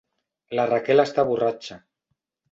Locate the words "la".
0.59-0.63